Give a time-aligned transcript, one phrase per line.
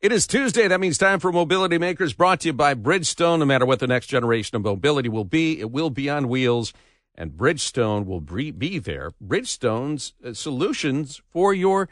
[0.00, 0.68] It is Tuesday.
[0.68, 3.40] That means time for Mobility Makers brought to you by Bridgestone.
[3.40, 6.72] No matter what the next generation of mobility will be, it will be on wheels
[7.16, 9.10] and Bridgestone will be there.
[9.20, 11.88] Bridgestone's uh, solutions for your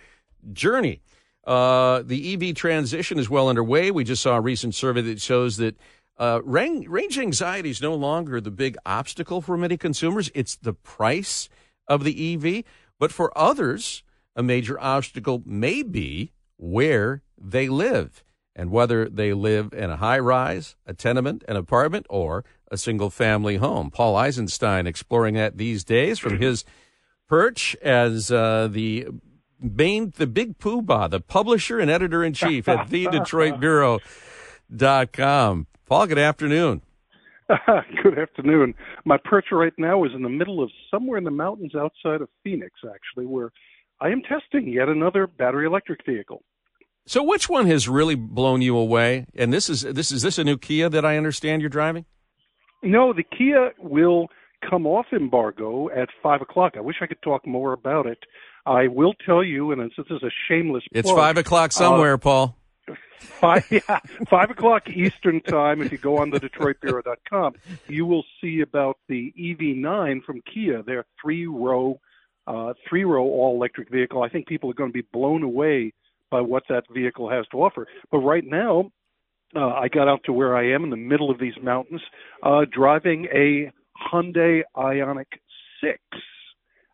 [0.53, 1.00] journey.
[1.45, 3.90] Uh, the EV transition is well underway.
[3.90, 5.77] We just saw a recent survey that shows that
[6.17, 10.31] uh, range, range anxiety is no longer the big obstacle for many consumers.
[10.33, 11.49] It's the price
[11.88, 12.63] of the EV.
[13.01, 14.04] But for others,
[14.37, 20.19] a major obstacle may be where they live and whether they live in a high
[20.19, 23.91] rise, a tenement, an apartment, or a single family home.
[23.91, 26.64] Paul Eisenstein exploring that these days from his
[27.28, 29.09] perch as uh, the
[29.61, 35.66] main, the big poobah, the publisher and editor in chief at the Detroit Bureau.com.
[35.86, 36.83] Paul, good afternoon.
[38.02, 38.75] good afternoon.
[39.05, 42.28] My perch right now is in the middle of somewhere in the mountains outside of
[42.42, 43.52] Phoenix, actually, where
[44.00, 46.42] I am testing yet another battery electric vehicle.
[47.06, 49.27] So which one has really blown you away?
[49.34, 52.05] And this is this is this a new Kia that I understand you're driving?
[52.83, 54.28] No, the Kia will
[54.69, 56.74] come off embargo at five o'clock.
[56.77, 58.19] I wish I could talk more about it.
[58.67, 60.83] I will tell you, and this is a shameless.
[60.91, 62.56] It's plug, five o'clock somewhere, uh, Paul.
[63.19, 65.80] Five, yeah, five o'clock Eastern time.
[65.80, 67.55] If you go on the DetroitBureau.com,
[67.89, 70.83] you will see about the EV9 from Kia.
[70.83, 71.98] Their three row,
[72.47, 74.22] uh, three row all electric vehicle.
[74.22, 75.92] I think people are going to be blown away
[76.30, 77.86] by what that vehicle has to offer.
[78.11, 78.91] But right now,
[79.55, 82.02] uh, I got out to where I am in the middle of these mountains,
[82.42, 83.70] uh, driving a
[84.12, 85.27] Hyundai Ioniq
[85.80, 85.98] 6.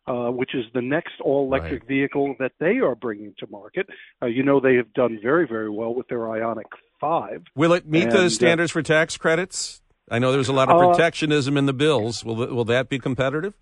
[0.05, 1.87] Uh, which is the next all electric right.
[1.87, 3.87] vehicle that they are bringing to market.
[4.21, 6.65] Uh, you know, they have done very, very well with their Ioniq
[6.99, 7.43] 5.
[7.55, 9.81] Will it meet and, the uh, standards for tax credits?
[10.11, 12.25] I know there's a lot of uh, protectionism in the bills.
[12.25, 13.53] Will, will that be competitive?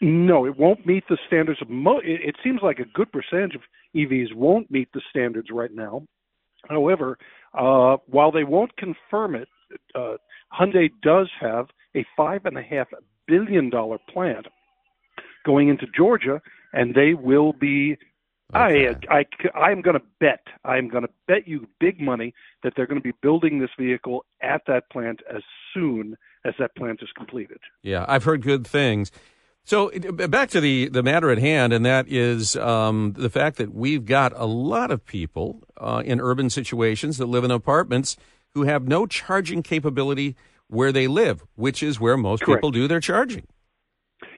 [0.00, 1.68] No, it won't meet the standards of.
[1.68, 3.62] Mo- it, it seems like a good percentage of
[3.94, 6.02] EVs won't meet the standards right now.
[6.68, 7.18] However,
[7.54, 9.48] uh, while they won't confirm it,
[9.94, 10.16] uh,
[10.58, 12.88] Hyundai does have a five and a half
[13.26, 14.46] billion dollar plant
[15.44, 16.40] going into Georgia,
[16.72, 17.96] and they will be.
[18.54, 18.94] Okay.
[19.10, 22.32] I I I'm going to bet I'm going to bet you big money
[22.62, 25.42] that they're going to be building this vehicle at that plant as
[25.74, 27.58] soon as that plant is completed.
[27.82, 29.10] Yeah, I've heard good things.
[29.66, 33.74] So back to the, the matter at hand, and that is um, the fact that
[33.74, 38.16] we've got a lot of people uh, in urban situations that live in apartments
[38.54, 40.36] who have no charging capability
[40.68, 42.58] where they live, which is where most Correct.
[42.58, 43.44] people do their charging.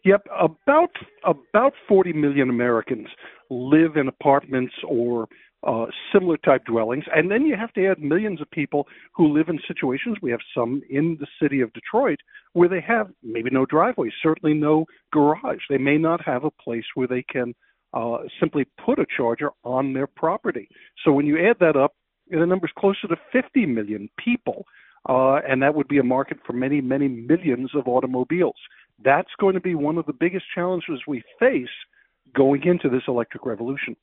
[0.02, 0.92] Yep, about
[1.24, 3.08] about 40 million Americans
[3.50, 5.28] live in apartments or
[5.66, 7.04] uh, similar type dwellings.
[7.14, 10.18] And then you have to add millions of people who live in situations.
[10.22, 12.20] We have some in the city of Detroit
[12.52, 15.62] where they have maybe no driveway, certainly no garage.
[15.68, 17.54] They may not have a place where they can
[17.92, 20.68] uh, simply put a charger on their property.
[21.04, 21.94] So when you add that up,
[22.30, 24.66] the number's closer to 50 million people.
[25.08, 28.56] Uh, and that would be a market for many, many millions of automobiles.
[29.02, 31.68] That's going to be one of the biggest challenges we face
[32.34, 33.96] going into this electric revolution.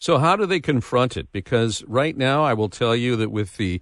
[0.00, 1.30] So how do they confront it?
[1.30, 3.80] Because right now, I will tell you that with the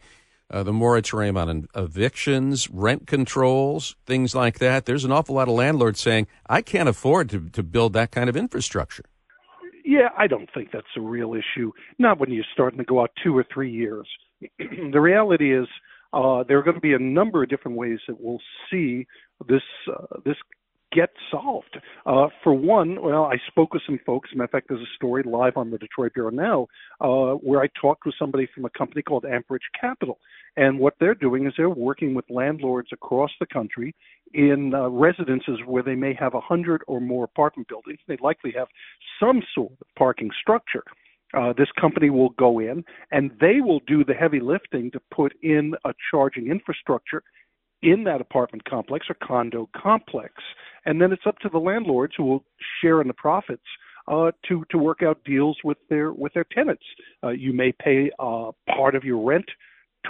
[0.51, 5.55] uh, the moratorium on evictions, rent controls, things like that, there's an awful lot of
[5.55, 9.05] landlords saying, I can't afford to, to build that kind of infrastructure.
[9.85, 11.73] Yeah, I don't think that's a real issue.
[11.99, 14.09] Not when you're starting to go out two or three years.
[14.59, 15.69] the reality is,
[16.15, 18.41] uh, there are going to be a number of different ways that we'll
[18.71, 19.07] see
[19.47, 20.37] this uh, this
[20.93, 21.68] get solved.
[22.09, 24.31] Uh, for one, well, I spoke with some folks.
[24.33, 26.67] of fact, there's a story live on the Detroit Bureau now
[27.03, 30.19] uh, where I talked with somebody from a company called Amperage Capital.
[30.57, 33.95] And what they're doing is they're working with landlords across the country
[34.33, 37.99] in uh, residences where they may have a hundred or more apartment buildings.
[38.09, 38.69] They likely have
[39.21, 40.85] some sort of parking structure.
[41.35, 45.35] Uh, this company will go in and they will do the heavy lifting to put
[45.43, 47.23] in a charging infrastructure
[47.83, 50.33] in that apartment complex or condo complex.
[50.85, 52.45] And then it's up to the landlords who will
[52.81, 53.65] share in the profits
[54.09, 56.85] uh, to to work out deals with their with their tenants.
[57.23, 59.47] Uh, you may pay uh, part of your rent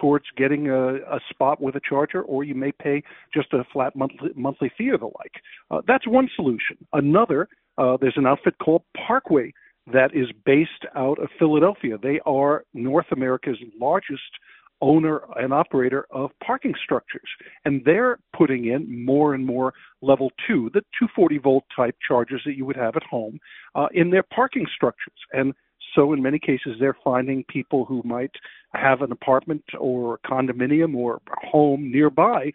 [0.00, 3.02] towards getting a, a spot with a charger, or you may pay
[3.34, 5.32] just a flat monthly monthly fee or the like.
[5.70, 6.76] Uh, that's one solution.
[6.92, 7.48] Another,
[7.78, 9.52] uh, there's an outfit called Parkway
[9.92, 11.96] that is based out of Philadelphia.
[12.00, 14.22] They are North America's largest
[14.80, 17.28] owner and operator of parking structures.
[17.64, 22.56] And they're putting in more and more level two, the 240 volt type chargers that
[22.56, 23.38] you would have at home,
[23.74, 25.18] uh, in their parking structures.
[25.32, 25.54] And
[25.94, 28.32] so in many cases, they're finding people who might
[28.74, 31.20] have an apartment or condominium or
[31.50, 32.52] home nearby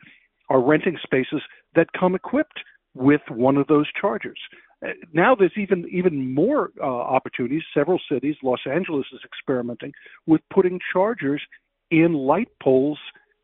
[0.49, 1.41] are renting spaces
[1.75, 2.59] that come equipped
[2.93, 4.39] with one of those chargers.
[4.85, 7.63] Uh, now there's even even more uh, opportunities.
[7.73, 9.93] Several cities, Los Angeles is experimenting
[10.27, 11.41] with putting chargers
[11.91, 13.00] in light poles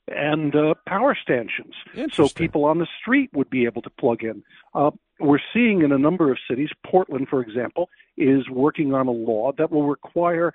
[0.07, 1.75] and uh, power stanchions,
[2.13, 4.43] so people on the street would be able to plug in.
[4.73, 9.11] Uh, we're seeing in a number of cities, Portland, for example, is working on a
[9.11, 10.53] law that will require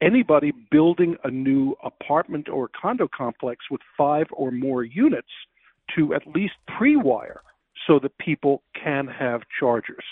[0.00, 5.28] anybody building a new apartment or condo complex with five or more units
[5.94, 7.42] to at least pre-wire
[7.86, 10.04] so that people can have chargers.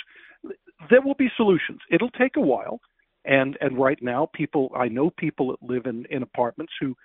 [0.90, 1.80] There will be solutions.
[1.90, 2.80] It'll take a while.
[3.26, 6.96] And and right now people I know people that live in, in apartments who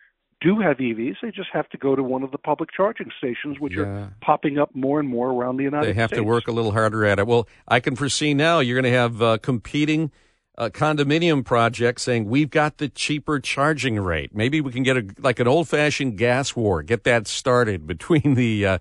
[0.41, 3.59] do have EVs, they just have to go to one of the public charging stations,
[3.59, 3.83] which yeah.
[3.83, 5.95] are popping up more and more around the United States.
[5.95, 6.19] They have States.
[6.19, 7.27] to work a little harder at it.
[7.27, 10.11] Well, I can foresee now you're going to have uh, competing
[10.57, 14.35] uh, condominium projects saying we've got the cheaper charging rate.
[14.35, 18.33] Maybe we can get a like an old fashioned gas war, get that started between
[18.35, 18.65] the.
[18.65, 18.77] Uh,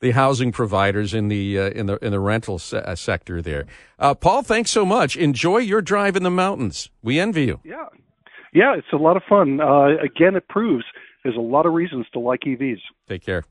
[0.00, 3.66] the housing providers in the uh, in the in the rental se- uh, sector there.
[3.98, 5.16] Uh, Paul, thanks so much.
[5.16, 6.90] Enjoy your drive in the mountains.
[7.02, 7.60] We envy you.
[7.64, 7.86] Yeah,
[8.52, 9.60] yeah, it's a lot of fun.
[9.60, 10.84] Uh, again, it proves
[11.22, 12.80] there's a lot of reasons to like EVs.
[13.08, 13.44] Take care.